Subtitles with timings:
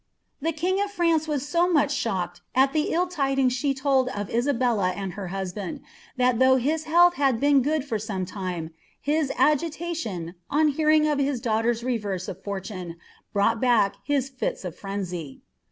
[0.41, 4.31] The king of France was ho much shocked al ihe ill lidingn «hD tnid of
[4.33, 5.81] Isabella and her btisbatid,
[6.17, 11.19] ihal though his health had ht^n good for some lime, his agitation, on hearing of
[11.19, 12.95] his daughter^ reverse of fortune,
[13.35, 15.43] broughl back his fits of frenzy.